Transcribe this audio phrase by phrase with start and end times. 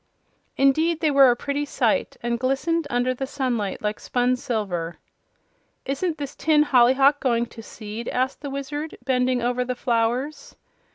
[0.57, 4.97] Indeed, they were a pretty sight, and glistened under the sunlight like spun silver.
[5.85, 10.55] "Isn't this tin hollyhock going to seed?" asked the Wizard, bending over the flowers.